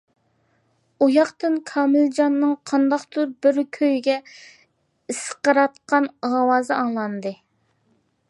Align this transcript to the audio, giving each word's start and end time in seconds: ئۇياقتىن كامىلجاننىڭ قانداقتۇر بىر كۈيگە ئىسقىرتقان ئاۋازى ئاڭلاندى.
ئۇياقتىن 1.07 1.57
كامىلجاننىڭ 1.71 2.55
قانداقتۇر 2.71 3.29
بىر 3.45 3.59
كۈيگە 3.77 4.17
ئىسقىرتقان 5.15 6.11
ئاۋازى 6.31 6.77
ئاڭلاندى. 6.79 7.37